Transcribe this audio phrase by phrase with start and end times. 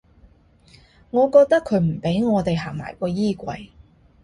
[1.11, 3.69] 我覺得佢唔畀我地行埋個衣櫃